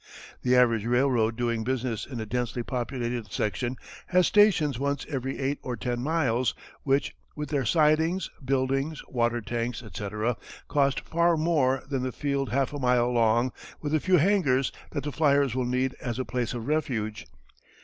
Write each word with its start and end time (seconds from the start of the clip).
The 0.41 0.55
average 0.55 0.87
railroad 0.87 1.35
doing 1.35 1.63
business 1.63 2.07
in 2.07 2.19
a 2.19 2.25
densely 2.25 2.63
populated 2.63 3.31
section 3.31 3.77
has 4.07 4.25
stations 4.25 4.79
once 4.79 5.05
every 5.07 5.37
eight 5.39 5.59
or 5.61 5.77
ten 5.77 6.01
miles 6.01 6.55
which 6.81 7.15
with 7.35 7.49
their 7.49 7.65
sidings, 7.65 8.27
buildings, 8.43 9.03
water 9.07 9.41
tanks, 9.41 9.83
etc., 9.83 10.37
cost 10.67 11.01
far 11.01 11.37
more 11.37 11.83
than 11.87 12.01
the 12.01 12.11
field 12.11 12.49
half 12.49 12.73
a 12.73 12.79
mile 12.79 13.11
long 13.11 13.53
with 13.79 13.93
a 13.93 13.99
few 13.99 14.17
hangars 14.17 14.71
that 14.89 15.03
the 15.03 15.11
fliers 15.11 15.53
will 15.53 15.65
need 15.65 15.93
as 16.01 16.17
a 16.17 16.25
place 16.25 16.55
of 16.55 16.65
refuge. 16.65 17.27